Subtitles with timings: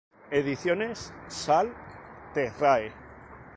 [0.31, 1.71] Ediciones Sal
[2.33, 2.91] Terrae.